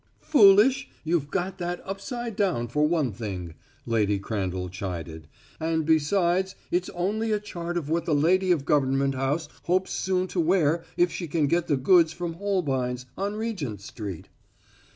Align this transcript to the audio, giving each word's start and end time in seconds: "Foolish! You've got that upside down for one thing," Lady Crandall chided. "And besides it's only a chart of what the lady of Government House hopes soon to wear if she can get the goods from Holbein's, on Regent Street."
"Foolish! 0.23 0.89
You've 1.03 1.29
got 1.29 1.59
that 1.59 1.79
upside 1.85 2.35
down 2.35 2.67
for 2.69 2.87
one 2.87 3.11
thing," 3.11 3.53
Lady 3.85 4.17
Crandall 4.17 4.67
chided. 4.67 5.27
"And 5.59 5.85
besides 5.85 6.55
it's 6.71 6.89
only 6.95 7.31
a 7.31 7.39
chart 7.39 7.77
of 7.77 7.87
what 7.87 8.05
the 8.05 8.15
lady 8.15 8.51
of 8.51 8.65
Government 8.65 9.13
House 9.13 9.47
hopes 9.65 9.91
soon 9.91 10.25
to 10.29 10.39
wear 10.39 10.83
if 10.97 11.11
she 11.11 11.27
can 11.27 11.45
get 11.45 11.67
the 11.67 11.77
goods 11.77 12.13
from 12.13 12.33
Holbein's, 12.33 13.05
on 13.15 13.35
Regent 13.35 13.79
Street." 13.79 14.27